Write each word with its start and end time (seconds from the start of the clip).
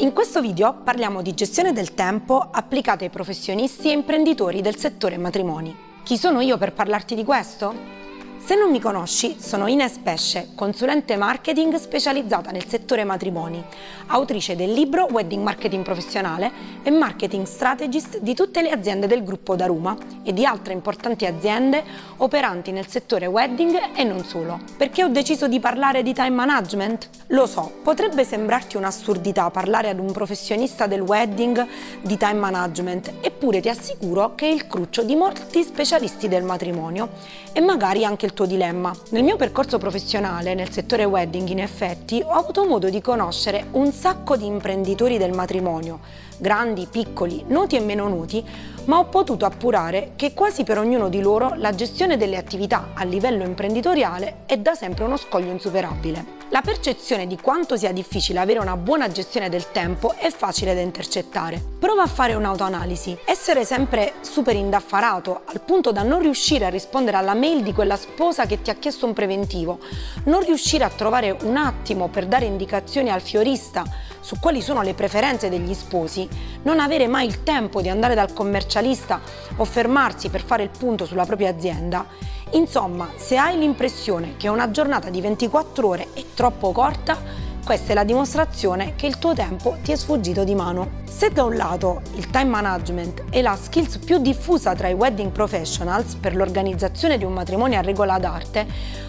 In 0.00 0.14
questo 0.14 0.40
video 0.40 0.80
parliamo 0.82 1.20
di 1.20 1.34
gestione 1.34 1.74
del 1.74 1.92
tempo 1.92 2.38
applicata 2.38 3.04
ai 3.04 3.10
professionisti 3.10 3.90
e 3.90 3.92
imprenditori 3.92 4.62
del 4.62 4.76
settore 4.76 5.18
matrimoni. 5.18 5.76
Chi 6.02 6.16
sono 6.16 6.40
io 6.40 6.56
per 6.56 6.72
parlarti 6.72 7.14
di 7.14 7.22
questo? 7.22 7.99
Se 8.42 8.56
non 8.56 8.70
mi 8.70 8.80
conosci, 8.80 9.36
sono 9.38 9.68
Ines 9.68 9.98
Pesce, 9.98 10.48
consulente 10.56 11.16
marketing 11.16 11.76
specializzata 11.76 12.50
nel 12.50 12.66
settore 12.66 13.04
matrimoni, 13.04 13.62
autrice 14.06 14.56
del 14.56 14.72
libro 14.72 15.06
Wedding 15.08 15.40
Marketing 15.42 15.84
Professionale 15.84 16.50
e 16.82 16.90
Marketing 16.90 17.44
Strategist 17.46 18.18
di 18.18 18.34
tutte 18.34 18.60
le 18.62 18.70
aziende 18.70 19.06
del 19.06 19.22
gruppo 19.22 19.54
Daruma 19.54 19.96
e 20.24 20.32
di 20.32 20.44
altre 20.44 20.72
importanti 20.72 21.26
aziende 21.26 21.84
operanti 22.16 22.72
nel 22.72 22.88
settore 22.88 23.26
wedding 23.26 23.90
e 23.94 24.02
non 24.02 24.24
solo. 24.24 24.58
Perché 24.76 25.04
ho 25.04 25.08
deciso 25.08 25.46
di 25.46 25.60
parlare 25.60 26.02
di 26.02 26.12
time 26.12 26.30
management? 26.30 27.08
Lo 27.28 27.46
so, 27.46 27.70
potrebbe 27.84 28.24
sembrarti 28.24 28.76
un'assurdità 28.76 29.48
parlare 29.50 29.90
ad 29.90 30.00
un 30.00 30.10
professionista 30.10 30.86
del 30.88 31.02
wedding 31.02 31.64
di 32.00 32.16
time 32.16 32.34
management, 32.40 33.12
eppure 33.20 33.60
ti 33.60 33.68
assicuro 33.68 34.34
che 34.34 34.48
è 34.48 34.52
il 34.52 34.66
cruccio 34.66 35.04
di 35.04 35.14
molti 35.14 35.62
specialisti 35.62 36.26
del 36.26 36.42
matrimonio 36.42 37.10
e 37.52 37.60
magari 37.60 38.04
anche 38.04 38.26
il 38.26 38.29
tuo 38.32 38.46
dilemma. 38.46 38.94
Nel 39.10 39.22
mio 39.22 39.36
percorso 39.36 39.78
professionale 39.78 40.54
nel 40.54 40.70
settore 40.70 41.04
wedding, 41.04 41.48
in 41.48 41.60
effetti, 41.60 42.22
ho 42.24 42.32
avuto 42.32 42.66
modo 42.66 42.88
di 42.88 43.00
conoscere 43.00 43.66
un 43.72 43.92
sacco 43.92 44.36
di 44.36 44.46
imprenditori 44.46 45.18
del 45.18 45.32
matrimonio, 45.32 46.00
grandi, 46.38 46.86
piccoli, 46.90 47.44
noti 47.48 47.76
e 47.76 47.80
meno 47.80 48.08
noti, 48.08 48.44
ma 48.84 48.98
ho 48.98 49.06
potuto 49.06 49.44
appurare 49.44 50.12
che 50.16 50.34
quasi 50.34 50.64
per 50.64 50.78
ognuno 50.78 51.08
di 51.08 51.20
loro 51.20 51.54
la 51.56 51.74
gestione 51.74 52.16
delle 52.16 52.36
attività 52.36 52.90
a 52.94 53.04
livello 53.04 53.44
imprenditoriale 53.44 54.42
è 54.46 54.56
da 54.58 54.74
sempre 54.74 55.04
uno 55.04 55.16
scoglio 55.16 55.50
insuperabile. 55.50 56.39
La 56.52 56.62
percezione 56.62 57.28
di 57.28 57.38
quanto 57.40 57.76
sia 57.76 57.92
difficile 57.92 58.40
avere 58.40 58.58
una 58.58 58.76
buona 58.76 59.08
gestione 59.08 59.48
del 59.48 59.70
tempo 59.70 60.14
è 60.16 60.32
facile 60.32 60.74
da 60.74 60.80
intercettare. 60.80 61.62
Prova 61.78 62.02
a 62.02 62.08
fare 62.08 62.34
un'autoanalisi. 62.34 63.16
Essere 63.24 63.64
sempre 63.64 64.14
super 64.22 64.56
indaffarato 64.56 65.42
al 65.44 65.60
punto 65.60 65.92
da 65.92 66.02
non 66.02 66.18
riuscire 66.18 66.64
a 66.64 66.68
rispondere 66.68 67.18
alla 67.18 67.34
mail 67.34 67.62
di 67.62 67.72
quella 67.72 67.94
sposa 67.94 68.46
che 68.46 68.62
ti 68.62 68.70
ha 68.70 68.74
chiesto 68.74 69.06
un 69.06 69.12
preventivo, 69.12 69.78
non 70.24 70.40
riuscire 70.44 70.82
a 70.82 70.90
trovare 70.90 71.36
un 71.42 71.56
attimo 71.56 72.08
per 72.08 72.26
dare 72.26 72.46
indicazioni 72.46 73.10
al 73.10 73.20
fiorista 73.20 73.84
su 74.20 74.38
quali 74.38 74.60
sono 74.60 74.82
le 74.82 74.94
preferenze 74.94 75.48
degli 75.48 75.74
sposi, 75.74 76.28
non 76.62 76.80
avere 76.80 77.06
mai 77.06 77.26
il 77.26 77.42
tempo 77.42 77.80
di 77.80 77.88
andare 77.88 78.14
dal 78.14 78.32
commercialista 78.32 79.20
o 79.56 79.64
fermarsi 79.64 80.28
per 80.28 80.42
fare 80.42 80.62
il 80.62 80.70
punto 80.76 81.06
sulla 81.06 81.24
propria 81.24 81.50
azienda. 81.50 82.06
Insomma, 82.52 83.08
se 83.16 83.36
hai 83.36 83.58
l'impressione 83.58 84.36
che 84.36 84.48
una 84.48 84.70
giornata 84.70 85.08
di 85.08 85.20
24 85.20 85.86
ore 85.86 86.08
è 86.14 86.24
troppo 86.34 86.72
corta, 86.72 87.16
questa 87.64 87.92
è 87.92 87.94
la 87.94 88.04
dimostrazione 88.04 88.94
che 88.96 89.06
il 89.06 89.18
tuo 89.18 89.34
tempo 89.34 89.76
ti 89.82 89.92
è 89.92 89.96
sfuggito 89.96 90.42
di 90.42 90.54
mano. 90.54 91.02
Se 91.10 91.28
da 91.30 91.42
un 91.42 91.56
lato 91.56 92.02
il 92.14 92.30
time 92.30 92.44
management 92.44 93.24
è 93.30 93.42
la 93.42 93.58
skills 93.60 93.98
più 93.98 94.18
diffusa 94.18 94.74
tra 94.76 94.88
i 94.88 94.94
wedding 94.94 95.32
professionals 95.32 96.14
per 96.14 96.36
l'organizzazione 96.36 97.18
di 97.18 97.24
un 97.24 97.32
matrimonio 97.32 97.78
a 97.78 97.82
regola 97.82 98.18
d'arte, 98.18 98.66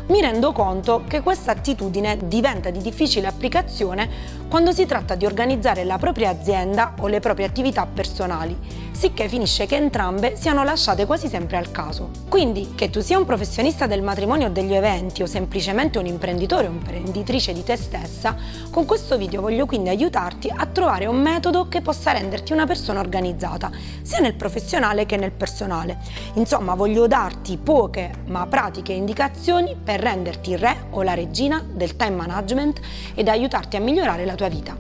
mi 0.08 0.20
rendo 0.20 0.52
conto 0.52 1.04
che 1.08 1.22
questa 1.22 1.52
attitudine 1.52 2.18
diventa 2.26 2.72
di 2.72 2.80
difficile 2.80 3.28
applicazione 3.28 4.10
quando 4.50 4.74
si 4.74 4.86
tratta 4.86 5.16
di 5.16 5.26
organizzare 5.26 5.86
la 5.86 5.98
propria 5.98 6.32
azienda 6.32 6.96
o 7.00 7.08
le 7.08 7.22
proprie 7.22 7.46
attività 7.46 7.86
personali, 7.86 8.58
sicché 8.92 9.30
finisce 9.30 9.66
che 9.66 9.78
entrambe 9.78 10.36
siano 10.36 10.64
lasciate 10.64 11.06
quasi 11.06 11.30
sempre 11.30 11.56
al 11.56 11.72
caso. 11.72 12.10
Quindi, 12.28 12.74
che 12.76 12.90
tu 12.90 13.00
sia 13.00 13.18
un 13.18 13.26
professionista 13.26 13.88
del 13.88 14.02
matrimonio 14.02 14.48
o 14.48 14.50
degli 14.50 14.74
eventi 14.74 15.22
o 15.22 15.26
semplicemente 15.26 15.98
un 16.00 16.08
imprenditore 16.08 16.68
o 16.68 16.72
imprenditrice 16.72 17.54
di 17.54 17.64
te 17.64 17.78
stessa, 17.78 18.36
con 18.70 18.86
questo 18.86 19.18
video 19.18 19.40
voglio 19.40 19.66
quindi 19.66 19.88
aiutarti 19.88 20.52
a 20.54 20.66
trovare 20.66 21.06
un 21.06 21.22
metodo 21.22 21.70
che 21.70 21.80
possa 21.80 21.91
renderti 22.12 22.54
una 22.54 22.66
persona 22.66 23.00
organizzata, 23.00 23.70
sia 24.02 24.20
nel 24.20 24.36
professionale 24.36 25.06
che 25.06 25.18
nel 25.18 25.32
personale. 25.32 26.00
Insomma, 26.34 26.76
voglio 26.76 27.08
darti 27.08 27.58
poche 27.58 28.12
ma 28.28 28.46
pratiche 28.48 28.94
indicazioni 28.94 29.76
per 29.82 30.00
renderti 30.00 30.52
il 30.52 30.58
re 30.58 30.88
o 30.92 31.04
la 31.04 31.14
regina 31.14 31.64
del 31.66 31.96
time 31.96 32.16
management 32.16 32.80
ed 33.14 33.28
aiutarti 33.28 33.76
a 33.76 33.80
migliorare 33.80 34.26
la 34.26 34.36
tua 34.36 34.48
vita. 34.48 34.76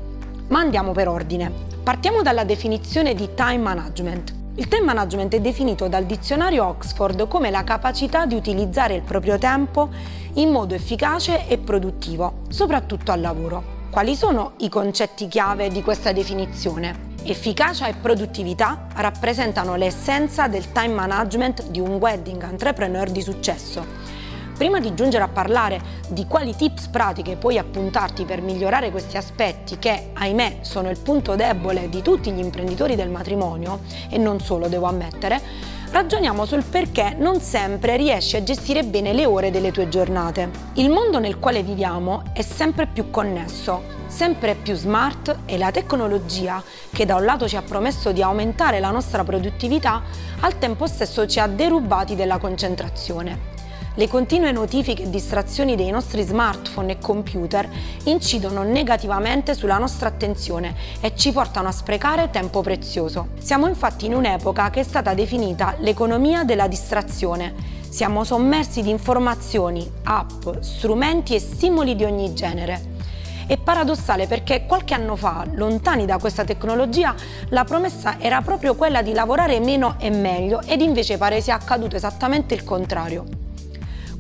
Ma 0.48 0.60
andiamo 0.60 0.92
per 0.92 1.08
ordine. 1.08 1.52
Partiamo 1.84 2.22
dalla 2.22 2.44
definizione 2.44 3.14
di 3.14 3.30
time 3.34 3.58
management. 3.58 4.34
Il 4.56 4.68
time 4.68 4.84
management 4.84 5.34
è 5.34 5.40
definito 5.40 5.88
dal 5.88 6.06
dizionario 6.06 6.66
Oxford 6.68 7.28
come 7.28 7.50
la 7.50 7.64
capacità 7.64 8.26
di 8.26 8.36
utilizzare 8.36 8.96
il 8.96 9.02
proprio 9.02 9.38
tempo 9.38 9.90
in 10.34 10.50
modo 10.50 10.76
efficace 10.76 11.48
e 11.48 11.58
produttivo, 11.58 12.42
soprattutto 12.50 13.12
al 13.12 13.22
lavoro. 13.22 13.81
Quali 13.92 14.16
sono 14.16 14.54
i 14.60 14.70
concetti 14.70 15.28
chiave 15.28 15.68
di 15.68 15.82
questa 15.82 16.14
definizione? 16.14 17.10
Efficacia 17.24 17.88
e 17.88 17.94
produttività 17.94 18.88
rappresentano 18.96 19.76
l'essenza 19.76 20.48
del 20.48 20.72
time 20.72 20.94
management 20.94 21.68
di 21.68 21.82
un 21.82 21.96
wedding 21.96 22.42
entrepreneur 22.42 23.12
di 23.12 23.22
successo 23.22 24.12
Prima 24.62 24.80
di 24.80 24.94
giungere 24.94 25.24
a 25.24 25.28
parlare 25.28 25.82
di 26.10 26.28
quali 26.28 26.56
tips 26.56 26.90
pratiche 26.90 27.36
puoi 27.36 27.58
appuntarti 27.58 28.26
per 28.26 28.42
migliorare 28.42 28.92
questi 28.92 29.18
aspetti 29.18 29.80
che, 29.80 30.12
ahimè, 30.14 30.58
sono 30.62 30.92
il 30.92 31.00
punto 31.00 31.36
debole 31.36 31.90
di 31.90 32.04
tutti 32.04 32.32
gli 32.32 32.38
imprenditori 32.38 32.96
del 32.96 33.10
matrimonio, 33.10 33.80
e 34.08 34.20
non 34.20 34.40
solo 34.40 34.68
devo 34.68 34.86
ammettere, 34.86 35.42
ragioniamo 35.92 36.46
sul 36.46 36.64
perché 36.64 37.16
non 37.18 37.42
sempre 37.42 37.98
riesci 37.98 38.38
a 38.38 38.44
gestire 38.44 38.84
bene 38.84 39.14
le 39.14 39.26
ore 39.26 39.52
delle 39.52 39.72
tue 39.72 39.90
giornate. 39.90 40.50
Il 40.76 40.90
mondo 40.90 41.20
nel 41.20 41.38
quale 41.38 41.64
viviamo 41.64 42.24
è 42.34 42.42
sempre 42.42 42.88
più 42.88 43.10
connesso, 43.10 43.84
sempre 44.08 44.56
più 44.56 44.74
smart 44.74 45.40
e 45.46 45.58
la 45.58 45.72
tecnologia, 45.72 46.64
che 46.92 47.06
da 47.06 47.16
un 47.16 47.26
lato 47.26 47.48
ci 47.48 47.58
ha 47.58 47.62
promesso 47.62 48.12
di 48.12 48.22
aumentare 48.22 48.80
la 48.80 48.90
nostra 48.90 49.24
produttività, 49.24 50.02
al 50.40 50.58
tempo 50.58 50.88
stesso 50.88 51.28
ci 51.28 51.40
ha 51.40 51.48
derubati 51.48 52.16
della 52.16 52.38
concentrazione. 52.38 53.51
Le 53.96 54.08
continue 54.08 54.54
notifiche 54.54 55.04
e 55.04 55.10
distrazioni 55.10 55.76
dei 55.76 55.90
nostri 55.90 56.22
smartphone 56.22 56.94
e 56.94 56.98
computer 56.98 57.68
incidono 58.06 58.64
negativamente 58.64 59.54
sulla 59.54 59.78
nostra 59.78 60.08
attenzione 60.08 60.74
e 61.02 61.14
ci 61.14 61.34
portano 61.34 61.68
a 61.68 61.74
sprecare 61.74 62.30
tempo 62.30 62.62
prezioso. 62.62 63.32
Siamo 63.40 63.68
infatti 63.68 64.06
in 64.06 64.14
un'epoca 64.14 64.70
che 64.70 64.80
è 64.80 64.84
stata 64.84 65.14
definita 65.14 65.76
l'economia 65.80 66.46
della 66.46 66.70
distrazione. 66.70 67.54
Siamo 67.90 68.24
sommersi 68.24 68.82
di 68.82 68.90
informazioni, 68.90 69.92
app, 70.04 70.48
strumenti 70.62 71.36
e 71.36 71.40
stimoli 71.40 71.94
di 71.98 72.06
ogni 72.06 72.34
genere. 72.34 73.00
È 73.46 73.58
paradossale 73.58 74.26
perché 74.26 74.66
qualche 74.66 74.94
anno 74.94 75.18
fa, 75.18 75.46
lontani 75.52 76.06
da 76.06 76.18
questa 76.18 76.46
tecnologia, 76.46 77.14
la 77.50 77.66
promessa 77.66 78.22
era 78.22 78.42
proprio 78.42 78.74
quella 78.76 79.02
di 79.02 79.12
lavorare 79.12 79.60
meno 79.60 79.96
e 80.00 80.10
meglio 80.10 80.62
ed 80.62 80.80
invece 80.80 81.18
pare 81.18 81.42
sia 81.42 81.56
accaduto 81.56 81.98
esattamente 81.98 82.54
il 82.54 82.64
contrario. 82.64 83.50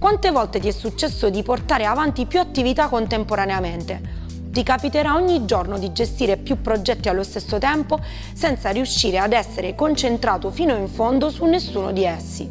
Quante 0.01 0.31
volte 0.31 0.59
ti 0.59 0.67
è 0.67 0.71
successo 0.71 1.29
di 1.29 1.43
portare 1.43 1.85
avanti 1.85 2.25
più 2.25 2.39
attività 2.39 2.87
contemporaneamente? 2.87 4.01
Ti 4.49 4.63
capiterà 4.63 5.13
ogni 5.13 5.45
giorno 5.45 5.77
di 5.77 5.91
gestire 5.91 6.37
più 6.37 6.59
progetti 6.59 7.07
allo 7.07 7.21
stesso 7.21 7.59
tempo 7.59 7.99
senza 8.33 8.71
riuscire 8.71 9.19
ad 9.19 9.31
essere 9.31 9.75
concentrato 9.75 10.49
fino 10.49 10.75
in 10.75 10.87
fondo 10.87 11.29
su 11.29 11.45
nessuno 11.45 11.91
di 11.91 12.03
essi. 12.03 12.49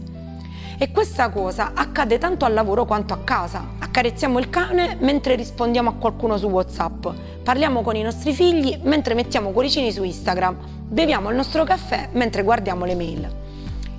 E 0.78 0.93
questa 0.93 1.28
cosa 1.31 1.72
accade 1.75 2.19
tanto 2.19 2.44
al 2.44 2.55
lavoro 2.55 2.84
quanto 2.84 3.15
a 3.15 3.19
casa. 3.19 3.71
Accarezziamo 3.81 4.38
il 4.38 4.49
cane 4.49 4.97
mentre 5.00 5.34
rispondiamo 5.34 5.91
a 5.91 5.94
qualcuno 5.94 6.38
su 6.38 6.47
WhatsApp, 6.47 7.09
parliamo 7.43 7.82
con 7.82 7.97
i 7.97 8.03
nostri 8.03 8.32
figli 8.32 8.78
mentre 8.84 9.15
mettiamo 9.15 9.50
cuoricini 9.50 9.91
su 9.91 10.05
Instagram, 10.05 10.56
beviamo 10.87 11.31
il 11.31 11.34
nostro 11.34 11.65
caffè 11.65 12.11
mentre 12.12 12.44
guardiamo 12.44 12.84
le 12.84 12.94
mail. 12.94 13.39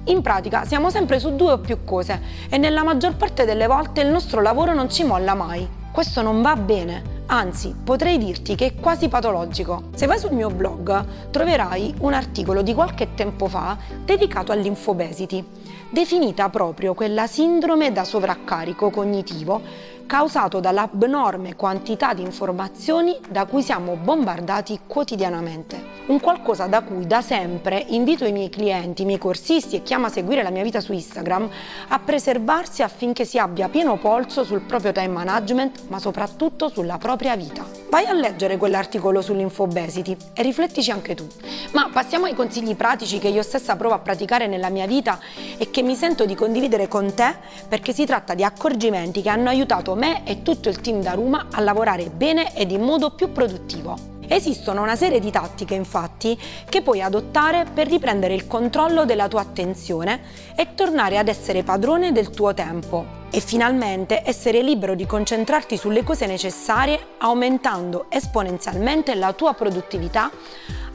In 0.05 0.23
pratica 0.23 0.65
siamo 0.65 0.89
sempre 0.89 1.19
su 1.19 1.35
due 1.35 1.51
o 1.51 1.59
più 1.59 1.83
cose 1.83 2.19
e 2.49 2.57
nella 2.57 2.83
maggior 2.83 3.15
parte 3.15 3.45
delle 3.45 3.67
volte 3.67 4.01
il 4.01 4.07
nostro 4.07 4.41
lavoro 4.41 4.73
non 4.73 4.89
ci 4.89 5.03
molla 5.03 5.35
mai. 5.35 5.67
Questo 5.91 6.23
non 6.23 6.41
va 6.41 6.55
bene, 6.55 7.23
anzi 7.27 7.75
potrei 7.83 8.17
dirti 8.17 8.55
che 8.55 8.65
è 8.65 8.75
quasi 8.75 9.09
patologico. 9.09 9.89
Se 9.93 10.07
vai 10.07 10.17
sul 10.17 10.31
mio 10.31 10.49
blog 10.49 11.29
troverai 11.29 11.93
un 11.99 12.13
articolo 12.13 12.63
di 12.63 12.73
qualche 12.73 13.13
tempo 13.13 13.47
fa 13.47 13.77
dedicato 14.03 14.51
all'infobesity, 14.51 15.45
definita 15.91 16.49
proprio 16.49 16.95
quella 16.95 17.27
sindrome 17.27 17.91
da 17.91 18.03
sovraccarico 18.03 18.89
cognitivo 18.89 19.61
causato 20.11 20.59
dall'abnorme 20.59 21.55
quantità 21.55 22.13
di 22.13 22.21
informazioni 22.21 23.17
da 23.29 23.45
cui 23.45 23.61
siamo 23.61 23.95
bombardati 23.95 24.81
quotidianamente. 24.85 25.81
Un 26.07 26.19
qualcosa 26.19 26.67
da 26.67 26.81
cui 26.81 27.07
da 27.07 27.21
sempre 27.21 27.85
invito 27.87 28.25
i 28.25 28.33
miei 28.33 28.49
clienti, 28.49 29.03
i 29.03 29.05
miei 29.05 29.17
corsisti 29.17 29.77
e 29.77 29.83
chi 29.83 29.93
ama 29.93 30.09
seguire 30.09 30.43
la 30.43 30.49
mia 30.49 30.63
vita 30.63 30.81
su 30.81 30.91
Instagram 30.91 31.49
a 31.87 31.99
preservarsi 31.99 32.83
affinché 32.83 33.23
si 33.23 33.39
abbia 33.39 33.69
pieno 33.69 33.95
polso 33.95 34.43
sul 34.43 34.59
proprio 34.59 34.91
time 34.91 35.07
management, 35.07 35.87
ma 35.87 35.97
soprattutto 35.97 36.67
sulla 36.67 36.97
propria 36.97 37.37
vita. 37.37 37.80
Vai 37.91 38.05
a 38.05 38.13
leggere 38.13 38.55
quell'articolo 38.55 39.21
sull'infobesity 39.21 40.15
e 40.31 40.41
riflettici 40.43 40.91
anche 40.91 41.13
tu. 41.13 41.27
Ma 41.73 41.89
passiamo 41.91 42.23
ai 42.23 42.33
consigli 42.33 42.73
pratici 42.73 43.19
che 43.19 43.27
io 43.27 43.43
stessa 43.43 43.75
provo 43.75 43.95
a 43.95 43.99
praticare 43.99 44.47
nella 44.47 44.69
mia 44.69 44.87
vita 44.87 45.19
e 45.57 45.69
che 45.71 45.81
mi 45.81 45.95
sento 45.95 46.25
di 46.25 46.33
condividere 46.33 46.87
con 46.87 47.13
te 47.13 47.35
perché 47.67 47.91
si 47.91 48.05
tratta 48.05 48.33
di 48.33 48.45
accorgimenti 48.45 49.21
che 49.21 49.27
hanno 49.27 49.49
aiutato 49.49 49.93
me 49.95 50.25
e 50.25 50.41
tutto 50.41 50.69
il 50.69 50.79
team 50.79 51.01
da 51.01 51.15
Ruma 51.15 51.47
a 51.51 51.59
lavorare 51.59 52.05
bene 52.05 52.55
ed 52.55 52.71
in 52.71 52.81
modo 52.81 53.11
più 53.11 53.33
produttivo. 53.33 53.97
Esistono 54.25 54.81
una 54.81 54.95
serie 54.95 55.19
di 55.19 55.29
tattiche 55.29 55.73
infatti 55.73 56.39
che 56.69 56.81
puoi 56.81 57.01
adottare 57.01 57.65
per 57.73 57.89
riprendere 57.89 58.33
il 58.33 58.47
controllo 58.47 59.03
della 59.03 59.27
tua 59.27 59.41
attenzione 59.41 60.21
e 60.55 60.75
tornare 60.75 61.17
ad 61.17 61.27
essere 61.27 61.63
padrone 61.63 62.13
del 62.13 62.29
tuo 62.29 62.53
tempo 62.53 63.19
e 63.31 63.39
finalmente 63.39 64.21
essere 64.25 64.61
libero 64.61 64.93
di 64.93 65.05
concentrarti 65.05 65.77
sulle 65.77 66.03
cose 66.03 66.25
necessarie 66.25 66.99
aumentando 67.19 68.05
esponenzialmente 68.09 69.15
la 69.15 69.31
tua 69.33 69.53
produttività 69.53 70.29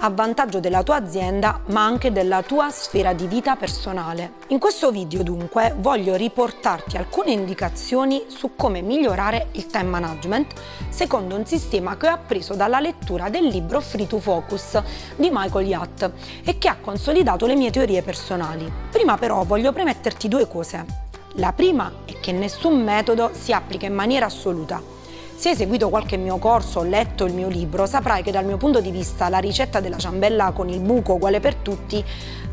a 0.01 0.11
vantaggio 0.11 0.61
della 0.61 0.83
tua 0.83 0.97
azienda 0.97 1.63
ma 1.69 1.85
anche 1.85 2.13
della 2.13 2.43
tua 2.43 2.69
sfera 2.71 3.15
di 3.15 3.27
vita 3.27 3.57
personale. 3.57 4.33
In 4.49 4.59
questo 4.59 4.91
video 4.91 5.23
dunque 5.23 5.75
voglio 5.79 6.15
riportarti 6.17 6.99
alcune 6.99 7.31
indicazioni 7.31 8.25
su 8.27 8.55
come 8.57 8.83
migliorare 8.83 9.49
il 9.53 9.67
time 9.67 9.85
management 9.85 10.53
secondo 10.91 11.35
un 11.35 11.47
sistema 11.47 11.97
che 11.97 12.09
ho 12.09 12.13
appreso 12.13 12.55
dalla 12.55 12.81
lettura 12.81 13.31
del 13.31 13.47
libro 13.47 13.81
Free 13.81 14.07
to 14.07 14.19
Focus 14.19 14.83
di 15.17 15.31
Michael 15.33 15.67
Yatt 15.67 16.11
e 16.45 16.59
che 16.59 16.69
ha 16.69 16.77
consolidato 16.79 17.47
le 17.47 17.57
mie 17.57 17.71
teorie 17.71 18.03
personali. 18.03 18.71
Prima 18.91 19.17
però 19.17 19.45
voglio 19.45 19.73
premetterti 19.73 20.29
due 20.29 20.47
cose. 20.47 21.05
La 21.39 21.53
prima 21.53 21.93
è 22.07 22.19
che 22.19 22.33
nessun 22.33 22.83
metodo 22.83 23.31
si 23.35 23.53
applica 23.53 23.85
in 23.85 23.93
maniera 23.93 24.25
assoluta. 24.25 24.83
Se 25.35 25.51
hai 25.51 25.55
seguito 25.55 25.91
qualche 25.91 26.17
mio 26.17 26.39
corso 26.39 26.81
o 26.81 26.83
letto 26.83 27.27
il 27.27 27.35
mio 27.35 27.49
libro, 27.49 27.85
saprai 27.85 28.23
che 28.23 28.31
dal 28.31 28.47
mio 28.47 28.57
punto 28.57 28.81
di 28.81 28.91
vista 28.91 29.29
la 29.29 29.37
ricetta 29.37 29.81
della 29.81 29.99
ciambella 29.99 30.53
con 30.53 30.71
il 30.71 30.81
buco 30.81 31.13
uguale 31.13 31.39
per 31.39 31.57
tutti 31.57 32.03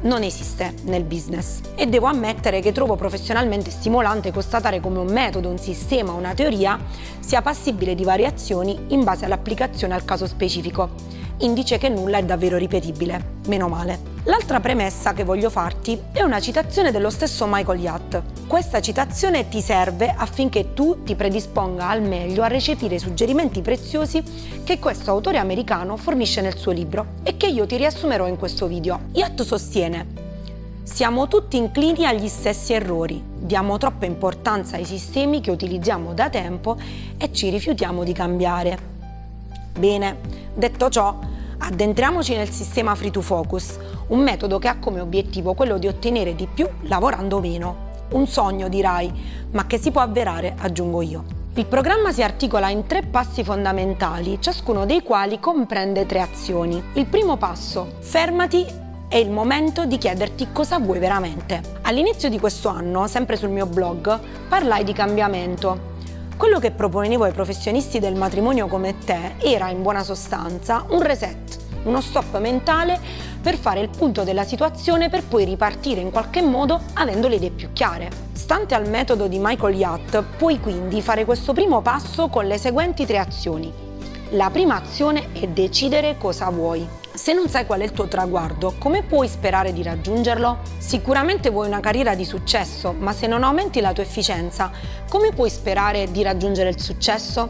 non 0.02 0.22
esiste 0.22 0.74
nel 0.84 1.06
business. 1.06 1.62
E 1.76 1.86
devo 1.86 2.08
ammettere 2.08 2.60
che 2.60 2.74
trovo 2.74 2.98
professionalmente 2.98 3.72
stimolante 3.72 4.34
constatare 4.34 4.82
come 4.82 5.00
un 5.00 5.14
metodo, 5.14 5.48
un 5.48 5.60
sistema, 5.60 6.12
una 6.12 6.34
teoria 6.34 6.78
sia 7.22 7.42
passibile 7.42 7.96
di 7.96 8.04
variazioni 8.04 8.78
in 8.90 9.06
base 9.06 9.24
all'applicazione 9.24 9.94
al 9.94 10.04
caso 10.04 10.28
specifico 10.28 11.22
indice 11.40 11.78
che 11.78 11.90
nulla 11.90 12.18
è 12.18 12.24
davvero 12.24 12.58
ripetibile. 12.58 13.42
Meno 13.48 13.68
male. 13.68 14.12
L'altra 14.24 14.60
premessa 14.60 15.14
che 15.14 15.24
voglio 15.24 15.50
farti 15.50 16.00
è 16.12 16.22
una 16.22 16.40
citazione 16.40 16.92
dello 16.92 17.10
stesso 17.10 17.46
Michael 17.48 17.80
Yatt. 17.80 18.22
Questa 18.48 18.80
citazione 18.80 19.50
ti 19.50 19.62
serve 19.62 20.14
affinché 20.16 20.74
tu 20.74 21.04
ti 21.04 21.16
predisponga 21.16 21.90
al 21.90 22.02
meglio 22.02 22.44
a 22.44 22.48
recepire 22.48 22.96
i 22.96 23.00
suggerimenti 23.00 23.62
preziosi 23.62 24.24
che 24.64 24.80
questo 24.80 25.12
autore 25.12 25.38
americano 25.40 25.98
fornisce 25.98 26.42
nel 26.42 26.58
suo 26.58 26.72
libro 26.72 27.06
e 27.24 27.36
che 27.36 27.48
io 27.48 27.66
ti 27.66 27.78
riassumerò 27.78 28.28
in 28.28 28.38
questo 28.38 28.68
video. 28.68 29.00
Yatt 29.12 29.42
sostiene 29.42 30.24
siamo 30.84 31.30
tutti 31.30 31.56
inclini 31.56 32.06
agli 32.06 32.28
stessi 32.28 32.74
errori, 32.74 33.24
diamo 33.40 33.78
troppa 33.78 34.06
importanza 34.06 34.76
ai 34.76 34.84
sistemi 34.84 35.40
che 35.40 35.50
utilizziamo 35.50 36.14
da 36.14 36.30
tempo 36.30 36.78
e 37.18 37.32
ci 37.32 37.50
rifiutiamo 37.50 38.04
di 38.04 38.12
cambiare. 38.12 38.93
Bene, 39.78 40.20
detto 40.54 40.90
ciò, 40.90 41.18
Addentriamoci 41.66 42.36
nel 42.36 42.50
sistema 42.50 42.94
Free 42.94 43.10
to 43.10 43.22
Focus, 43.22 43.80
un 44.08 44.20
metodo 44.20 44.60
che 44.60 44.68
ha 44.68 44.80
come 44.80 45.00
obiettivo 45.00 45.54
quello 45.54 45.78
di 45.78 45.88
ottenere 45.88 46.36
di 46.36 46.46
più 46.46 46.68
lavorando 46.81 47.40
meno. 47.40 47.92
Un 48.12 48.28
sogno, 48.28 48.68
dirai, 48.68 49.10
ma 49.52 49.66
che 49.66 49.78
si 49.78 49.90
può 49.90 50.02
avverare, 50.02 50.56
aggiungo 50.58 51.02
io. 51.02 51.24
Il 51.56 51.66
programma 51.66 52.12
si 52.12 52.22
articola 52.22 52.68
in 52.68 52.86
tre 52.86 53.04
passi 53.04 53.46
fondamentali, 53.46 54.40
ciascuno 54.42 54.86
dei 54.86 55.04
quali 55.04 55.40
comprende 55.40 56.06
tre 56.06 56.20
azioni. 56.20 56.84
Il 56.96 57.06
primo 57.06 57.38
passo, 57.38 57.94
fermati 58.00 58.66
è 59.08 59.16
il 59.16 59.31
momento 59.31 59.86
di 59.86 59.98
chiederti 59.98 60.50
cosa 60.52 60.80
vuoi 60.80 61.00
veramente. 61.00 61.62
All'inizio 61.84 62.28
di 62.28 62.40
questo 62.40 62.68
anno, 62.68 63.08
sempre 63.08 63.38
sul 63.38 63.50
mio 63.50 63.68
blog, 63.68 64.20
parlai 64.50 64.84
di 64.84 64.92
cambiamento 64.92 65.92
quello 66.36 66.60
che 66.60 66.72
proponevo 66.72 67.24
ai 67.24 67.32
professionisti 67.32 68.00
del 68.00 68.16
matrimonio 68.16 68.68
come 68.68 68.98
te 68.98 69.36
era 69.40 69.70
in 69.70 69.82
buona 69.82 70.04
sostanza 70.04 70.86
un 70.90 71.02
reset, 71.02 71.58
uno 71.84 72.02
stop 72.02 72.40
mentale 72.40 73.00
per 73.42 73.58
fare 73.58 73.82
il 73.82 73.90
punto 73.90 74.24
della 74.24 74.44
situazione 74.44 75.10
per 75.10 75.24
poi 75.24 75.46
ripartire 75.46 76.02
in 76.02 76.12
qualche 76.12 76.42
modo 76.42 76.80
avendo 76.94 77.28
le 77.28 77.36
idee 77.36 77.52
più 77.52 77.70
chiare. 77.74 78.10
Stante 78.34 78.76
al 78.76 78.90
metodo 78.90 79.28
di 79.28 79.38
Michael 79.40 79.76
Yatt, 79.76 80.24
puoi 80.38 80.60
quindi 80.60 81.02
fare 81.02 81.26
questo 81.26 81.54
primo 81.54 81.82
passo 81.82 82.28
con 82.28 82.46
le 82.46 82.58
seguenti 82.58 83.06
tre 83.06 83.18
azioni. 83.20 83.93
La 84.34 84.50
prima 84.50 84.82
azione 84.82 85.28
è 85.34 85.48
decidere 85.48 86.18
cosa 86.18 86.50
vuoi. 86.50 86.88
Se 87.14 87.34
non 87.34 87.50
sai 87.50 87.68
qual 87.68 87.82
è 87.82 87.84
il 87.84 87.92
tuo 87.92 88.08
traguardo, 88.08 88.74
come 88.80 89.04
puoi 89.04 89.28
sperare 89.28 89.72
di 89.74 89.84
raggiungerlo? 89.84 90.62
Sicuramente 90.80 91.52
vuoi 91.52 91.68
una 91.68 91.80
carriera 91.80 92.16
di 92.16 92.26
successo, 92.26 92.96
ma 92.98 93.14
se 93.14 93.28
non 93.28 93.44
aumenti 93.44 93.80
la 93.80 93.94
tua 93.94 94.02
efficienza, 94.02 94.72
come 95.08 95.34
puoi 95.34 95.52
sperare 95.52 96.10
di 96.10 96.24
raggiungere 96.24 96.70
il 96.70 96.80
successo? 96.80 97.48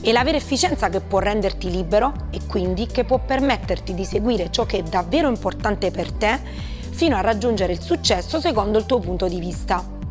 È 0.00 0.10
la 0.12 0.24
vera 0.24 0.38
efficienza 0.38 0.88
che 0.88 1.00
può 1.00 1.18
renderti 1.18 1.70
libero 1.70 2.14
e 2.30 2.40
quindi 2.48 2.86
che 2.86 3.04
può 3.04 3.18
permetterti 3.18 3.92
di 3.92 4.06
seguire 4.06 4.50
ciò 4.50 4.64
che 4.64 4.78
è 4.78 4.82
davvero 4.82 5.28
importante 5.28 5.90
per 5.90 6.10
te 6.10 6.40
fino 6.88 7.16
a 7.16 7.20
raggiungere 7.20 7.74
il 7.74 7.82
successo 7.82 8.40
secondo 8.40 8.78
il 8.78 8.86
tuo 8.86 8.98
punto 8.98 9.28
di 9.28 9.40
vista. 9.40 10.03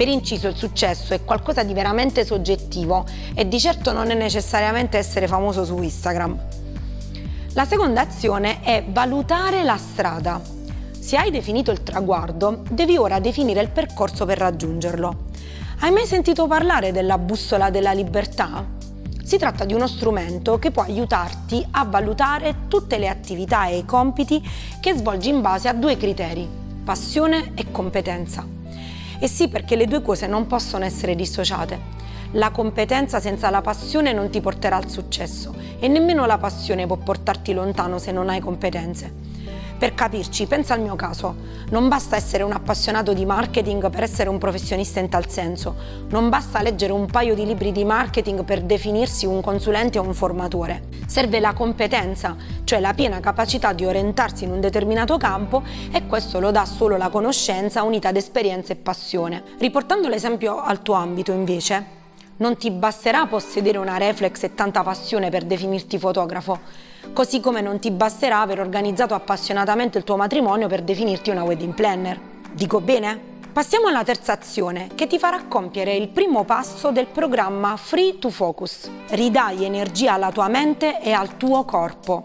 Per 0.00 0.08
inciso 0.08 0.48
il 0.48 0.56
successo 0.56 1.12
è 1.12 1.22
qualcosa 1.26 1.62
di 1.62 1.74
veramente 1.74 2.24
soggettivo 2.24 3.04
e 3.34 3.46
di 3.46 3.60
certo 3.60 3.92
non 3.92 4.10
è 4.10 4.14
necessariamente 4.14 4.96
essere 4.96 5.28
famoso 5.28 5.62
su 5.62 5.76
Instagram. 5.76 6.38
La 7.52 7.66
seconda 7.66 8.00
azione 8.00 8.62
è 8.62 8.82
valutare 8.88 9.62
la 9.62 9.76
strada. 9.76 10.40
Se 10.98 11.18
hai 11.18 11.30
definito 11.30 11.70
il 11.70 11.82
traguardo, 11.82 12.62
devi 12.70 12.96
ora 12.96 13.20
definire 13.20 13.60
il 13.60 13.68
percorso 13.68 14.24
per 14.24 14.38
raggiungerlo. 14.38 15.24
Hai 15.80 15.90
mai 15.90 16.06
sentito 16.06 16.46
parlare 16.46 16.92
della 16.92 17.18
bussola 17.18 17.68
della 17.68 17.92
libertà? 17.92 18.66
Si 19.22 19.36
tratta 19.36 19.66
di 19.66 19.74
uno 19.74 19.86
strumento 19.86 20.58
che 20.58 20.70
può 20.70 20.82
aiutarti 20.82 21.62
a 21.72 21.84
valutare 21.84 22.68
tutte 22.68 22.96
le 22.96 23.08
attività 23.08 23.66
e 23.66 23.76
i 23.76 23.84
compiti 23.84 24.42
che 24.80 24.94
svolgi 24.94 25.28
in 25.28 25.42
base 25.42 25.68
a 25.68 25.74
due 25.74 25.98
criteri, 25.98 26.48
passione 26.82 27.52
e 27.54 27.70
competenza. 27.70 28.59
E 29.22 29.28
sì, 29.28 29.48
perché 29.48 29.76
le 29.76 29.86
due 29.86 30.00
cose 30.00 30.26
non 30.26 30.46
possono 30.46 30.86
essere 30.86 31.14
dissociate. 31.14 31.98
La 32.32 32.50
competenza 32.50 33.20
senza 33.20 33.50
la 33.50 33.60
passione 33.60 34.14
non 34.14 34.30
ti 34.30 34.40
porterà 34.40 34.76
al 34.76 34.88
successo 34.88 35.54
e 35.78 35.88
nemmeno 35.88 36.24
la 36.24 36.38
passione 36.38 36.86
può 36.86 36.96
portarti 36.96 37.52
lontano 37.52 37.98
se 37.98 38.12
non 38.12 38.30
hai 38.30 38.40
competenze. 38.40 39.12
Per 39.80 39.94
capirci, 39.94 40.44
pensa 40.44 40.74
al 40.74 40.82
mio 40.82 40.94
caso. 40.94 41.34
Non 41.70 41.88
basta 41.88 42.14
essere 42.14 42.42
un 42.42 42.52
appassionato 42.52 43.14
di 43.14 43.24
marketing 43.24 43.88
per 43.88 44.02
essere 44.02 44.28
un 44.28 44.36
professionista 44.36 45.00
in 45.00 45.08
tal 45.08 45.30
senso. 45.30 45.74
Non 46.10 46.28
basta 46.28 46.60
leggere 46.60 46.92
un 46.92 47.06
paio 47.06 47.34
di 47.34 47.46
libri 47.46 47.72
di 47.72 47.82
marketing 47.82 48.44
per 48.44 48.60
definirsi 48.60 49.24
un 49.24 49.40
consulente 49.40 49.98
o 49.98 50.02
un 50.02 50.12
formatore. 50.12 50.82
Serve 51.06 51.40
la 51.40 51.54
competenza, 51.54 52.36
cioè 52.64 52.78
la 52.78 52.92
piena 52.92 53.20
capacità 53.20 53.72
di 53.72 53.86
orientarsi 53.86 54.44
in 54.44 54.50
un 54.50 54.60
determinato 54.60 55.16
campo 55.16 55.62
e 55.90 56.06
questo 56.06 56.40
lo 56.40 56.50
dà 56.50 56.66
solo 56.66 56.98
la 56.98 57.08
conoscenza 57.08 57.82
unita 57.82 58.08
ad 58.08 58.16
esperienza 58.16 58.74
e 58.74 58.76
passione. 58.76 59.42
Riportando 59.58 60.08
l'esempio 60.08 60.60
al 60.60 60.82
tuo 60.82 60.92
ambito, 60.92 61.32
invece, 61.32 61.99
non 62.40 62.56
ti 62.56 62.70
basterà 62.70 63.26
possedere 63.26 63.78
una 63.78 63.98
reflex 63.98 64.42
e 64.44 64.54
tanta 64.54 64.82
passione 64.82 65.28
per 65.30 65.44
definirti 65.44 65.98
fotografo, 65.98 66.58
così 67.12 67.40
come 67.40 67.60
non 67.60 67.78
ti 67.78 67.90
basterà 67.90 68.40
aver 68.40 68.60
organizzato 68.60 69.14
appassionatamente 69.14 69.98
il 69.98 70.04
tuo 70.04 70.16
matrimonio 70.16 70.66
per 70.66 70.82
definirti 70.82 71.30
una 71.30 71.44
wedding 71.44 71.74
planner. 71.74 72.18
Dico 72.52 72.80
bene? 72.80 73.28
Passiamo 73.52 73.88
alla 73.88 74.04
terza 74.04 74.32
azione 74.32 74.88
che 74.94 75.06
ti 75.06 75.18
farà 75.18 75.44
compiere 75.48 75.94
il 75.94 76.08
primo 76.08 76.44
passo 76.44 76.90
del 76.90 77.06
programma 77.06 77.76
Free 77.76 78.18
to 78.18 78.30
Focus. 78.30 78.88
Ridai 79.08 79.64
energia 79.64 80.14
alla 80.14 80.32
tua 80.32 80.48
mente 80.48 81.00
e 81.00 81.12
al 81.12 81.36
tuo 81.36 81.64
corpo. 81.64 82.24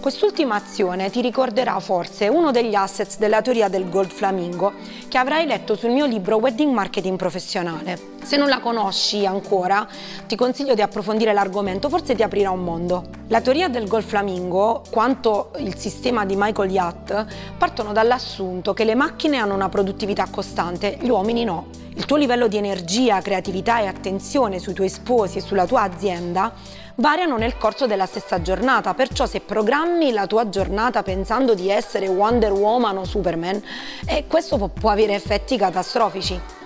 Quest'ultima 0.00 0.56
azione 0.56 1.10
ti 1.10 1.22
ricorderà 1.22 1.78
forse 1.80 2.28
uno 2.28 2.50
degli 2.50 2.74
assets 2.74 3.18
della 3.18 3.40
teoria 3.40 3.68
del 3.68 3.88
Gold 3.88 4.10
Flamingo 4.10 4.72
che 5.08 5.16
avrai 5.16 5.46
letto 5.46 5.74
sul 5.74 5.90
mio 5.90 6.06
libro 6.06 6.36
Wedding 6.36 6.72
Marketing 6.72 7.16
Professionale. 7.16 8.17
Se 8.28 8.36
non 8.36 8.50
la 8.50 8.60
conosci 8.60 9.24
ancora, 9.24 9.88
ti 10.26 10.36
consiglio 10.36 10.74
di 10.74 10.82
approfondire 10.82 11.32
l'argomento, 11.32 11.88
forse 11.88 12.14
ti 12.14 12.22
aprirà 12.22 12.50
un 12.50 12.62
mondo. 12.62 13.04
La 13.28 13.40
teoria 13.40 13.68
del 13.68 13.88
Gold 13.88 14.04
Flamingo, 14.04 14.82
quanto 14.90 15.52
il 15.56 15.78
sistema 15.78 16.26
di 16.26 16.34
Michael 16.36 16.70
Yatt, 16.70 17.24
partono 17.56 17.92
dall'assunto 17.92 18.74
che 18.74 18.84
le 18.84 18.94
macchine 18.94 19.38
hanno 19.38 19.54
una 19.54 19.70
produttività 19.70 20.26
costante, 20.30 20.98
gli 21.00 21.08
uomini 21.08 21.44
no. 21.44 21.68
Il 21.94 22.04
tuo 22.04 22.18
livello 22.18 22.48
di 22.48 22.58
energia, 22.58 23.22
creatività 23.22 23.80
e 23.80 23.86
attenzione 23.86 24.58
sui 24.58 24.74
tuoi 24.74 24.90
sposi 24.90 25.38
e 25.38 25.40
sulla 25.40 25.64
tua 25.64 25.80
azienda 25.80 26.52
variano 26.96 27.38
nel 27.38 27.56
corso 27.56 27.86
della 27.86 28.04
stessa 28.04 28.42
giornata, 28.42 28.92
perciò 28.92 29.24
se 29.24 29.40
programmi 29.40 30.12
la 30.12 30.26
tua 30.26 30.50
giornata 30.50 31.02
pensando 31.02 31.54
di 31.54 31.70
essere 31.70 32.08
Wonder 32.08 32.52
Woman 32.52 32.98
o 32.98 33.04
Superman, 33.04 33.62
eh, 34.04 34.26
questo 34.26 34.58
può, 34.58 34.68
può 34.68 34.90
avere 34.90 35.14
effetti 35.14 35.56
catastrofici. 35.56 36.57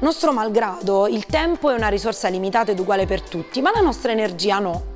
Nostro 0.00 0.32
malgrado, 0.32 1.06
il 1.06 1.26
tempo 1.26 1.70
è 1.70 1.74
una 1.74 1.88
risorsa 1.88 2.28
limitata 2.28 2.72
ed 2.72 2.78
uguale 2.78 3.06
per 3.06 3.22
tutti, 3.22 3.60
ma 3.60 3.70
la 3.72 3.80
nostra 3.80 4.12
energia 4.12 4.58
no. 4.58 4.90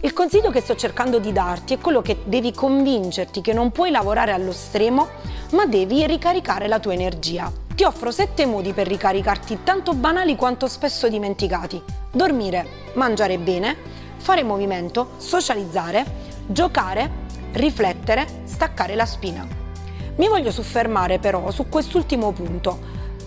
Il 0.00 0.12
consiglio 0.12 0.50
che 0.50 0.60
sto 0.60 0.76
cercando 0.76 1.18
di 1.18 1.32
darti 1.32 1.74
è 1.74 1.78
quello 1.78 2.02
che 2.02 2.18
devi 2.24 2.52
convincerti 2.52 3.40
che 3.40 3.52
non 3.52 3.72
puoi 3.72 3.90
lavorare 3.90 4.32
allo 4.32 4.52
stremo, 4.52 5.08
ma 5.52 5.66
devi 5.66 6.06
ricaricare 6.06 6.68
la 6.68 6.78
tua 6.78 6.92
energia. 6.92 7.50
Ti 7.74 7.84
offro 7.84 8.10
sette 8.10 8.46
modi 8.46 8.72
per 8.72 8.86
ricaricarti, 8.86 9.60
tanto 9.64 9.94
banali 9.94 10.36
quanto 10.36 10.68
spesso 10.68 11.08
dimenticati. 11.08 11.82
Dormire, 12.12 12.66
mangiare 12.94 13.38
bene, 13.38 13.76
fare 14.18 14.42
movimento, 14.42 15.10
socializzare, 15.16 16.28
Giocare, 16.50 17.10
riflettere, 17.52 18.26
staccare 18.44 18.94
la 18.94 19.04
spina. 19.04 19.46
Mi 20.16 20.28
voglio 20.28 20.50
soffermare 20.50 21.18
però 21.18 21.50
su 21.50 21.68
quest'ultimo 21.68 22.32
punto, 22.32 22.78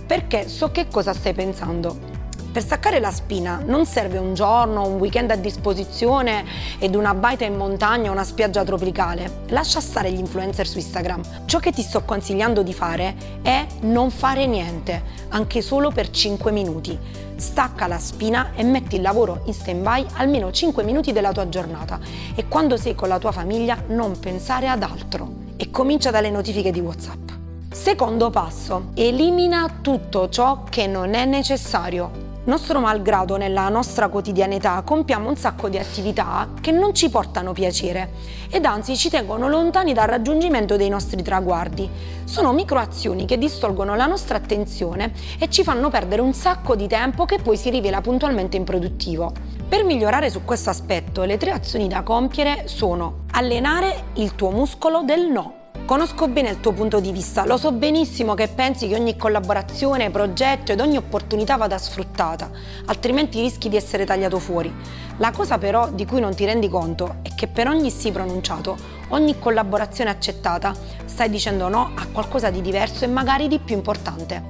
perché 0.05 0.48
so 0.48 0.72
che 0.72 0.88
cosa 0.88 1.13
stai 1.13 1.34
pensando. 1.34 2.12
Per 2.51 2.62
staccare 2.62 3.00
la 3.00 3.12
spina 3.12 3.62
non 3.65 3.86
serve 3.86 4.17
un 4.17 4.34
giorno, 4.34 4.86
un 4.86 4.96
weekend 4.96 5.31
a 5.31 5.38
disposizione 5.38 6.43
ed 6.79 6.96
una 6.96 7.13
baita 7.13 7.46
in 7.46 7.55
montagna 7.55 8.10
o 8.10 8.12
una 8.12 8.25
spiaggia 8.25 8.65
tropicale. 8.65 9.43
Lascia 9.48 9.79
stare 9.79 10.12
gli 10.12 10.20
influencer 10.20 10.67
su 10.67 10.77
Instagram. 10.77 11.46
Ciò 11.46 11.60
che 11.60 11.72
ti 11.72 11.81
sto 11.81 12.03
consigliando 12.03 12.62
di 12.62 12.74
fare 12.74 13.15
è 13.41 13.65
non 13.84 14.12
fare 14.12 14.48
niente, 14.48 15.01
anche 15.29 15.62
solo 15.62 15.91
per 15.91 16.10
5 16.10 16.51
minuti. 16.51 17.00
Stacca 17.38 17.88
la 17.88 18.00
spina 18.00 18.51
e 18.53 18.63
metti 18.63 18.96
il 18.96 19.01
lavoro 19.01 19.43
in 19.46 19.53
stand-by 19.53 20.08
almeno 20.15 20.51
5 20.51 20.84
minuti 20.84 21.13
della 21.13 21.31
tua 21.31 21.48
giornata 21.48 22.01
e 22.36 22.50
quando 22.50 22.75
sei 22.75 22.96
con 22.96 23.08
la 23.08 23.17
tua 23.17 23.31
famiglia 23.31 23.81
non 23.88 24.20
pensare 24.20 24.67
ad 24.67 24.84
altro. 24.84 25.39
E 25.55 25.72
comincia 25.72 26.12
dalle 26.12 26.29
notifiche 26.29 26.72
di 26.72 26.81
WhatsApp. 26.81 27.40
Secondo 27.74 28.30
passo, 28.30 28.90
elimina 28.96 29.78
tutto 29.82 30.28
ciò 30.28 30.66
che 30.70 30.88
non 30.88 31.13
è 31.13 31.24
necessario. 31.24 32.40
Nostro 32.44 32.82
malgrado 32.82 33.38
nella 33.38 33.70
nostra 33.70 34.10
quotidianità 34.10 34.82
compiamo 34.82 35.30
un 35.30 35.38
sacco 35.38 35.70
di 35.70 35.78
attività 35.78 36.50
che 36.60 36.72
non 36.72 36.94
ci 36.94 37.10
portano 37.10 37.54
piacere 37.54 38.10
ed 38.50 38.66
anzi 38.66 38.98
ci 38.98 39.10
tengono 39.10 39.48
lontani 39.48 39.94
dal 39.94 40.10
raggiungimento 40.10 40.75
dei 40.75 40.90
nostri 40.90 41.24
traguardi. 41.24 41.90
Sono 42.25 42.51
microazioni 42.51 43.25
che 43.25 43.38
distolgono 43.38 43.96
la 43.96 44.06
nostra 44.06 44.36
attenzione 44.36 45.13
e 45.40 45.50
ci 45.50 45.63
fanno 45.63 45.90
perdere 45.90 46.22
un 46.22 46.34
sacco 46.34 46.75
di 46.75 46.88
tempo 46.88 47.24
che 47.24 47.40
poi 47.40 47.56
si 47.56 47.70
rivela 47.70 48.01
puntualmente 48.01 48.58
improduttivo. 48.58 49.32
Per 49.70 49.86
migliorare 49.86 50.30
su 50.30 50.44
questo 50.44 50.70
aspetto, 50.70 51.24
le 51.24 51.38
tre 51.38 51.51
azioni 51.51 51.88
da 51.88 52.04
compiere 52.04 52.63
sono 52.68 53.24
allenare 53.32 54.08
il 54.16 54.36
tuo 54.36 54.50
muscolo 54.50 55.04
del 55.04 55.28
no 55.28 55.60
Conosco 55.91 56.29
bene 56.29 56.48
il 56.48 56.62
tuo 56.62 56.71
punto 56.71 57.01
di 57.01 57.12
vista, 57.12 57.45
lo 57.45 57.57
so 57.57 57.74
benissimo 57.74 58.33
che 58.33 58.48
pensi 58.48 58.88
che 58.88 58.95
ogni 58.95 59.17
collaborazione, 59.17 60.10
progetto 60.10 60.71
ed 60.71 60.79
ogni 60.79 60.95
opportunità 60.95 61.57
vada 61.57 61.77
sfruttata, 61.77 62.50
altrimenti 62.86 63.41
rischi 63.41 63.67
di 63.67 63.75
essere 63.75 64.05
tagliato 64.05 64.39
fuori. 64.39 64.74
La 65.17 65.31
cosa 65.31 65.57
però 65.57 65.89
di 65.89 66.05
cui 66.05 66.21
non 66.21 66.33
ti 66.33 66.45
rendi 66.45 66.69
conto 66.69 67.15
è 67.24 67.36
che 67.36 67.48
per 67.48 67.67
ogni 67.67 67.91
sì 67.91 68.10
pronunciato, 68.10 68.77
ogni 69.10 69.38
collaborazione 69.38 70.10
accettata, 70.10 70.74
stai 71.03 71.29
dicendo 71.29 71.67
no 71.67 71.91
a 71.93 72.07
qualcosa 72.10 72.50
di 72.50 72.62
diverso 72.62 73.03
e 73.03 73.10
magari 73.10 73.50
di 73.50 73.60
più 73.60 73.75
importante. 73.75 74.41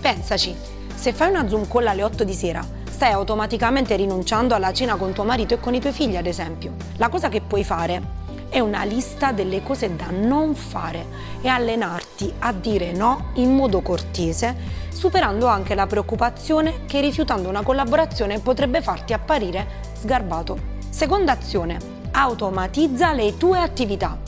Pensaci, 0.00 0.52
se 0.92 1.12
fai 1.12 1.28
una 1.28 1.48
Zoom 1.48 1.68
call 1.68 1.86
alle 1.86 2.02
8 2.02 2.24
di 2.24 2.34
sera, 2.34 2.66
stai 2.90 3.12
automaticamente 3.12 3.94
rinunciando 3.94 4.56
alla 4.56 4.72
cena 4.72 4.96
con 4.96 5.12
tuo 5.12 5.22
marito 5.22 5.54
e 5.54 5.60
con 5.60 5.72
i 5.72 5.78
tuoi 5.78 5.92
figli, 5.92 6.16
ad 6.16 6.26
esempio. 6.26 6.74
La 6.96 7.08
cosa 7.08 7.28
che 7.28 7.42
puoi 7.42 7.62
fare 7.62 8.18
è 8.50 8.58
una 8.58 8.84
lista 8.84 9.32
delle 9.32 9.62
cose 9.62 9.96
da 9.96 10.10
non 10.10 10.54
fare 10.54 11.06
e 11.40 11.48
allenarti 11.48 12.30
a 12.40 12.52
dire 12.52 12.92
no 12.92 13.30
in 13.34 13.54
modo 13.54 13.80
cortese, 13.80 14.54
superando 14.90 15.46
anche 15.46 15.74
la 15.74 15.86
preoccupazione 15.86 16.84
che 16.84 17.00
rifiutando 17.00 17.48
una 17.48 17.62
collaborazione 17.62 18.40
potrebbe 18.40 18.82
farti 18.82 19.14
apparire 19.14 19.66
sgarbato. 19.94 20.58
Seconda 20.90 21.32
azione, 21.32 21.78
automatizza 22.10 23.12
le 23.12 23.36
tue 23.36 23.60
attività. 23.60 24.18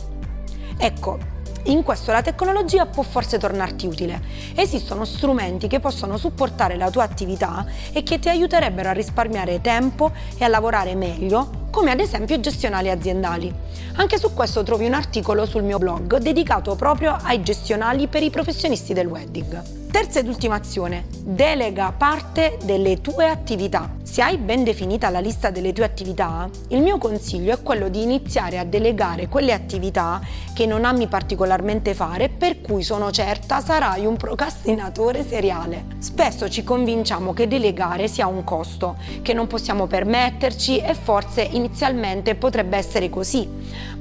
Ecco, 0.79 1.32
in 1.65 1.83
questo 1.83 2.11
la 2.11 2.23
tecnologia 2.23 2.87
può 2.87 3.03
forse 3.03 3.39
tornarti 3.39 3.87
utile. 3.87 4.21
Esistono 4.55 5.05
strumenti 5.05 5.69
che 5.69 5.81
possono 5.81 6.17
supportare 6.17 6.77
la 6.77 6.91
tua 6.91 7.05
attività 7.05 7.65
e 7.93 8.03
che 8.03 8.19
ti 8.19 8.29
aiuterebbero 8.29 8.89
a 8.89 8.93
risparmiare 8.93 9.61
tempo 9.61 10.13
e 10.37 10.45
a 10.45 10.49
lavorare 10.49 10.95
meglio, 10.95 11.69
come 11.71 11.91
ad 11.91 12.01
esempio 12.01 12.41
gestionali 12.41 12.91
aziendali. 12.91 13.53
Anche 13.97 14.19
su 14.19 14.33
questo 14.35 14.63
trovi 14.63 14.87
un 14.87 14.95
articolo 14.95 15.47
sul 15.47 15.63
mio 15.63 15.79
blog 15.79 16.17
dedicato 16.17 16.75
proprio 16.75 17.17
ai 17.23 17.43
gestionali 17.43 18.09
per 18.09 18.23
i 18.23 18.31
professionisti 18.31 18.93
del 18.93 19.07
wedding. 19.07 19.82
Terza 19.93 20.21
ed 20.21 20.29
ultima 20.29 20.55
azione, 20.55 21.05
delega 21.23 21.93
parte 21.93 22.57
delle 22.65 23.03
tue 23.03 23.29
attività. 23.29 23.91
Se 24.03 24.23
hai 24.23 24.39
ben 24.39 24.65
definita 24.65 25.11
la 25.11 25.21
lista 25.21 25.51
delle 25.51 25.75
tue 25.75 25.85
attività, 25.85 26.49
il 26.69 26.81
mio 26.81 26.97
consiglio 26.97 27.53
è 27.53 27.63
quello 27.63 27.91
di 27.91 28.03
iniziare 28.03 28.59
a 28.59 28.65
delegare 28.65 29.29
quelle 29.29 29.53
attività 29.53 30.21
che 30.55 30.65
non 30.65 30.87
ami 30.87 31.09
particolarmente 31.09 31.95
fare, 31.95 32.31
per 32.31 32.63
cui 32.63 32.83
sono 32.83 33.11
certa 33.11 33.61
sarai 33.61 34.07
un 34.07 34.17
procrastinatore 34.17 35.27
seriale. 35.27 35.85
Spesso 35.99 36.49
ci 36.49 36.65
convinciamo 36.65 37.35
che 37.35 37.47
delegare 37.47 38.09
sia 38.09 38.27
un 38.27 38.45
costo, 38.45 38.97
che 39.21 39.35
non 39.35 39.47
possiamo 39.47 39.87
permetterci 39.87 40.79
e 40.79 40.95
forse 40.95 41.43
inizialmente 41.43 42.35
potrebbe 42.35 42.79
essere 42.79 43.09
così, 43.11 43.47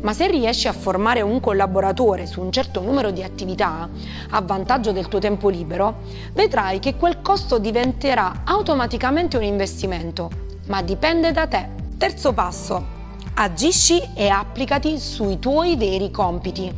ma 0.02 0.14
se 0.14 0.28
riesci 0.28 0.68
a 0.68 0.74
formare 0.74 1.22
un 1.22 1.40
collaboratore 1.40 2.26
su 2.26 2.42
un 2.42 2.52
certo 2.52 2.82
numero 2.82 3.12
di 3.12 3.24
attività 3.24 3.90
a 4.30 4.42
vantaggio 4.42 4.92
del 4.92 5.08
tuo 5.08 5.20
tempo 5.20 5.48
libero, 5.50 5.80
vedrai 6.34 6.80
che 6.80 6.96
quel 6.96 7.22
costo 7.22 7.58
diventerà 7.58 8.42
automaticamente 8.44 9.38
un 9.38 9.44
investimento, 9.44 10.30
ma 10.68 10.82
dipende 10.82 11.32
da 11.32 11.48
te. 11.48 11.68
Terzo 11.98 12.34
passo. 12.34 13.00
Agisci 13.36 14.02
e 14.16 14.28
applicati 14.28 15.00
sui 15.00 15.40
tuoi 15.40 15.76
veri 15.76 16.12
compiti. 16.12 16.74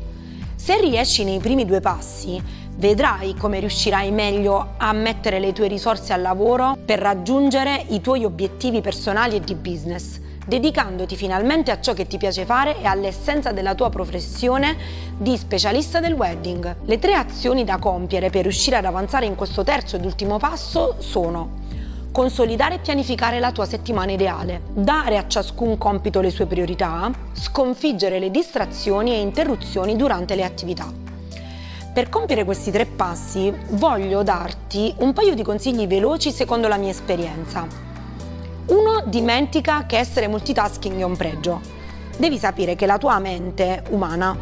Se 0.55 0.79
riesci 0.79 1.24
nei 1.24 1.39
primi 1.39 1.65
due 1.65 1.79
passi, 1.79 2.41
vedrai 2.75 3.36
come 3.36 3.60
riuscirai 3.60 4.12
meglio 4.12 4.74
a 4.77 4.93
mettere 4.93 5.39
le 5.39 5.53
tue 5.53 5.67
risorse 5.67 6.13
al 6.13 6.22
lavoro 6.22 6.77
per 6.86 7.00
raggiungere 7.00 7.86
i 7.89 8.01
tuoi 8.01 8.24
obiettivi 8.24 8.82
personali 8.82 9.36
e 9.36 9.39
di 9.41 9.55
business 9.55 10.20
dedicandoti 10.45 11.15
finalmente 11.15 11.71
a 11.71 11.79
ciò 11.79 11.93
che 11.93 12.07
ti 12.07 12.17
piace 12.17 12.45
fare 12.45 12.79
e 12.79 12.85
all'essenza 12.85 13.51
della 13.51 13.75
tua 13.75 13.89
professione 13.89 14.75
di 15.17 15.38
specialista 15.38 16.00
del 16.00 16.13
wedding. 16.13 16.75
Le 16.83 17.00
tre 17.00 17.13
azioni 17.13 17.63
da 17.63 17.77
compiere 17.77 18.29
per 18.29 18.43
riuscire 18.43 18.75
ad 18.75 18.85
avanzare 18.85 19.25
in 19.25 19.35
questo 19.35 19.63
terzo 19.63 19.95
ed 19.95 20.05
ultimo 20.05 20.38
passo 20.38 20.95
sono 21.00 21.62
consolidare 22.12 22.75
e 22.75 22.79
pianificare 22.79 23.39
la 23.39 23.51
tua 23.51 23.65
settimana 23.65 24.12
ideale, 24.12 24.62
dare 24.71 25.17
a 25.17 25.27
ciascun 25.27 25.79
compito 25.79 26.21
le 26.21 26.29
sue 26.29 26.45
priorità, 26.45 27.12
sconfiggere 27.33 28.19
le 28.19 28.29
distrazioni 28.29 29.12
e 29.12 29.19
interruzioni 29.19 29.95
durante 29.95 30.35
le 30.35 30.43
attività. 30.43 30.91
Per 31.91 32.09
compiere 32.09 32.43
questi 32.43 32.71
tre 32.71 32.85
passi 32.85 33.53
voglio 33.71 34.21
darti 34.21 34.93
un 35.00 35.13
paio 35.13 35.33
di 35.33 35.43
consigli 35.43 35.88
veloci 35.88 36.31
secondo 36.31 36.67
la 36.67 36.77
mia 36.77 36.91
esperienza. 36.91 37.92
Uno 38.65 39.03
dimentica 39.08 39.86
che 39.86 39.98
essere 39.98 40.29
multitasking 40.29 40.98
è 40.98 41.03
un 41.03 41.17
pregio. 41.17 41.60
Devi 42.17 42.38
sapere 42.38 42.75
che 42.75 42.86
la 42.86 42.98
tua 42.98 43.20
mente 43.20 43.84
umana 43.89 44.38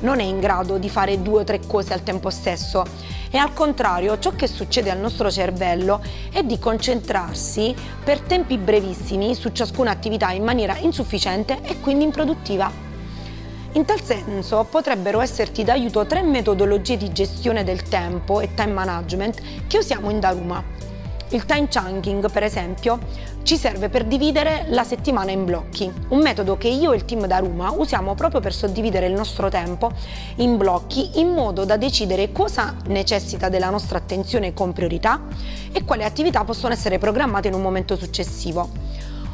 non 0.00 0.18
è 0.18 0.24
in 0.24 0.40
grado 0.40 0.76
di 0.76 0.88
fare 0.88 1.22
due 1.22 1.42
o 1.42 1.44
tre 1.44 1.60
cose 1.64 1.92
al 1.92 2.02
tempo 2.02 2.30
stesso 2.30 2.84
e 3.30 3.38
al 3.38 3.52
contrario 3.52 4.18
ciò 4.18 4.32
che 4.34 4.48
succede 4.48 4.90
al 4.90 4.98
nostro 4.98 5.30
cervello 5.30 6.02
è 6.32 6.42
di 6.42 6.58
concentrarsi 6.58 7.72
per 8.02 8.20
tempi 8.22 8.58
brevissimi 8.58 9.36
su 9.36 9.50
ciascuna 9.50 9.92
attività 9.92 10.32
in 10.32 10.42
maniera 10.42 10.76
insufficiente 10.78 11.60
e 11.62 11.78
quindi 11.78 12.02
improduttiva. 12.02 12.88
In 13.72 13.84
tal 13.84 14.02
senso 14.02 14.66
potrebbero 14.68 15.20
esserti 15.20 15.62
d'aiuto 15.62 16.06
tre 16.06 16.22
metodologie 16.22 16.96
di 16.96 17.12
gestione 17.12 17.62
del 17.62 17.84
tempo 17.84 18.40
e 18.40 18.52
time 18.54 18.72
management 18.72 19.40
che 19.68 19.78
usiamo 19.78 20.10
in 20.10 20.18
Daruma. 20.18 20.89
Il 21.32 21.44
time 21.46 21.68
chunking, 21.68 22.28
per 22.28 22.42
esempio, 22.42 22.98
ci 23.44 23.56
serve 23.56 23.88
per 23.88 24.04
dividere 24.04 24.64
la 24.70 24.82
settimana 24.82 25.30
in 25.30 25.44
blocchi, 25.44 25.88
un 26.08 26.18
metodo 26.18 26.58
che 26.58 26.66
io 26.66 26.90
e 26.90 26.96
il 26.96 27.04
team 27.04 27.26
da 27.26 27.38
Ruma 27.38 27.70
usiamo 27.70 28.16
proprio 28.16 28.40
per 28.40 28.52
suddividere 28.52 29.06
il 29.06 29.12
nostro 29.12 29.48
tempo 29.48 29.92
in 30.36 30.56
blocchi 30.56 31.20
in 31.20 31.28
modo 31.28 31.64
da 31.64 31.76
decidere 31.76 32.32
cosa 32.32 32.74
necessita 32.88 33.48
della 33.48 33.70
nostra 33.70 33.98
attenzione 33.98 34.52
con 34.52 34.72
priorità 34.72 35.20
e 35.70 35.84
quali 35.84 36.02
attività 36.02 36.42
possono 36.42 36.72
essere 36.72 36.98
programmate 36.98 37.46
in 37.46 37.54
un 37.54 37.62
momento 37.62 37.94
successivo. 37.94 38.68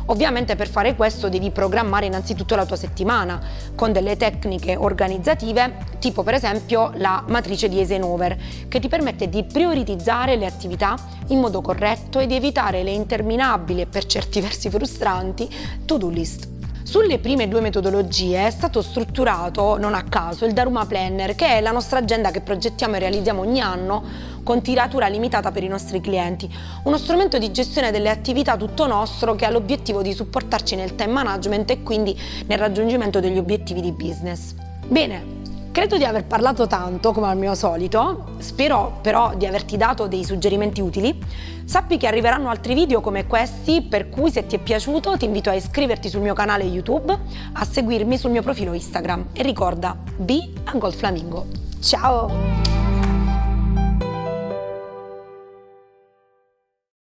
Ovviamente 0.07 0.55
per 0.55 0.69
fare 0.69 0.95
questo 0.95 1.29
devi 1.29 1.51
programmare 1.51 2.07
innanzitutto 2.07 2.55
la 2.55 2.65
tua 2.65 2.77
settimana 2.77 3.41
con 3.75 3.91
delle 3.91 4.17
tecniche 4.17 4.77
organizzative, 4.77 5.79
tipo 5.99 6.23
per 6.23 6.35
esempio 6.35 6.93
la 6.95 7.25
matrice 7.27 7.69
di 7.69 7.79
Eisenhower, 7.79 8.37
che 8.69 8.79
ti 8.79 8.87
permette 8.87 9.29
di 9.29 9.43
prioritizzare 9.43 10.37
le 10.37 10.47
attività 10.47 10.95
in 11.29 11.41
modo 11.41 11.61
corretto 11.61 12.21
e 12.21 12.27
di 12.27 12.37
evitare 12.37 12.85
le 12.85 12.93
interminabili 12.93 13.81
e 13.81 13.87
per 13.87 14.07
certi 14.07 14.41
versi 14.43 14.71
frustranti 14.71 15.49
to-do 15.85 16.09
list. 16.09 16.55
Sulle 16.85 17.19
prime 17.19 17.49
due 17.49 17.61
metodologie 17.61 18.47
è 18.47 18.51
stato 18.51 18.81
strutturato, 18.81 19.77
non 19.77 19.93
a 19.93 20.05
caso, 20.05 20.45
il 20.45 20.53
Daruma 20.53 20.87
Planner, 20.87 21.35
che 21.35 21.49
è 21.49 21.61
la 21.61 21.73
nostra 21.73 21.99
agenda 21.99 22.31
che 22.31 22.43
progettiamo 22.43 22.95
e 22.95 23.01
realizziamo 23.01 23.41
ogni 23.41 23.61
anno 23.61 24.05
con 24.47 24.63
tiratura 24.63 25.09
limitata 25.09 25.51
per 25.51 25.65
i 25.65 25.69
nostri 25.69 26.01
clienti. 26.01 26.49
Uno 26.85 26.99
strumento 26.99 27.37
di 27.37 27.51
gestione 27.51 27.91
delle 27.91 28.11
attività 28.11 28.57
tutto 28.57 28.87
nostro 28.87 29.35
che 29.35 29.45
ha 29.45 29.51
l'obiettivo 29.51 30.03
di 30.03 30.13
supportarci 30.13 30.77
nel 30.77 30.95
time 30.95 31.11
management 31.11 31.71
e 31.73 31.83
quindi 31.83 32.17
nel 32.47 32.57
raggiungimento 32.57 33.19
degli 33.19 33.39
obiettivi 33.39 33.81
di 33.81 33.91
business. 33.91 34.55
Bene, 34.87 35.35
Credo 35.77 35.99
di 35.99 36.05
aver 36.05 36.25
parlato 36.25 36.67
tanto, 36.67 37.13
come 37.13 37.27
al 37.27 37.37
mio 37.37 37.55
solito, 37.55 38.37
spero 38.39 38.99
però 39.03 39.35
di 39.37 39.45
averti 39.45 39.77
dato 39.77 40.07
dei 40.07 40.25
suggerimenti 40.25 40.81
utili. 40.81 41.23
Sappi 41.67 41.99
che 41.99 42.07
arriveranno 42.07 42.49
altri 42.49 42.73
video 42.73 43.03
come 43.03 43.27
questi, 43.27 43.83
per 43.83 44.09
cui 44.09 44.31
se 44.31 44.47
ti 44.47 44.57
è 44.57 44.59
piaciuto 44.59 45.19
ti 45.19 45.27
invito 45.27 45.51
a 45.51 45.55
iscriverti 45.55 46.09
sul 46.09 46.23
mio 46.23 46.33
canale 46.33 46.65
YouTube, 46.65 47.15
a 47.53 47.65
seguirmi 47.67 48.17
sul 48.17 48.31
mio 48.31 48.41
profilo 48.41 48.73
Instagram 48.73 49.27
e 49.35 49.43
ricorda, 49.43 49.95
be 50.17 50.51
a 50.65 50.79
Gold 50.79 50.95
Flamingo. 50.95 51.45
Ciao! 51.83 52.76